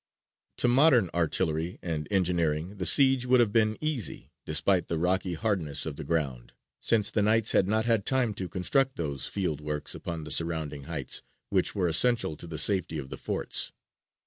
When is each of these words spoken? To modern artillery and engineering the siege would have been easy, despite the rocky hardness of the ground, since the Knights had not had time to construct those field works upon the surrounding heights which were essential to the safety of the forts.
To 0.57 0.67
modern 0.67 1.11
artillery 1.13 1.77
and 1.83 2.07
engineering 2.09 2.77
the 2.77 2.87
siege 2.87 3.27
would 3.27 3.39
have 3.39 3.53
been 3.53 3.77
easy, 3.79 4.31
despite 4.47 4.87
the 4.87 4.97
rocky 4.97 5.35
hardness 5.35 5.85
of 5.85 5.95
the 5.95 6.03
ground, 6.03 6.53
since 6.81 7.11
the 7.11 7.21
Knights 7.21 7.51
had 7.51 7.67
not 7.67 7.85
had 7.85 8.03
time 8.03 8.33
to 8.33 8.49
construct 8.49 8.95
those 8.95 9.27
field 9.27 9.61
works 9.61 9.93
upon 9.93 10.23
the 10.23 10.31
surrounding 10.31 10.85
heights 10.85 11.21
which 11.51 11.75
were 11.75 11.87
essential 11.87 12.35
to 12.37 12.47
the 12.47 12.57
safety 12.57 12.97
of 12.97 13.11
the 13.11 13.17
forts. 13.17 13.73